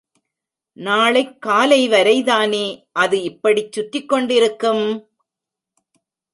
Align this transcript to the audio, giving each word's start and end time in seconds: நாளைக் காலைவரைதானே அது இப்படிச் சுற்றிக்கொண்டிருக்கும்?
நாளைக் 0.77 1.37
காலைவரைதானே 1.45 2.83
அது 2.91 3.21
இப்படிச் 3.21 3.79
சுற்றிக்கொண்டிருக்கும்? 3.79 5.07